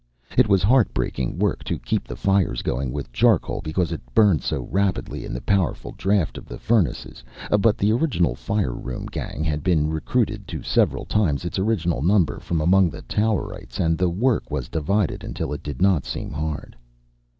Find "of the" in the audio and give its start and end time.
6.39-6.57